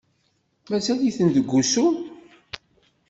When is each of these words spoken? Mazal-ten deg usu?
Mazal-ten 0.69 1.27
deg 1.35 1.49
usu? 1.59 1.85